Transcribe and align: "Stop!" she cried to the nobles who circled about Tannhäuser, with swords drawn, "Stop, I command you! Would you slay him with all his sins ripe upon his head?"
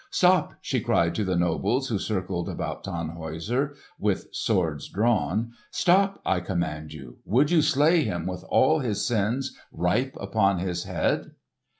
"Stop!" 0.09 0.55
she 0.63 0.79
cried 0.79 1.13
to 1.13 1.23
the 1.23 1.35
nobles 1.35 1.89
who 1.89 1.99
circled 1.99 2.49
about 2.49 2.83
Tannhäuser, 2.83 3.75
with 3.99 4.29
swords 4.33 4.87
drawn, 4.89 5.51
"Stop, 5.69 6.19
I 6.25 6.39
command 6.39 6.91
you! 6.91 7.19
Would 7.23 7.51
you 7.51 7.61
slay 7.61 8.01
him 8.03 8.25
with 8.25 8.43
all 8.49 8.79
his 8.79 9.05
sins 9.05 9.55
ripe 9.71 10.17
upon 10.19 10.57
his 10.57 10.85
head?" 10.85 11.33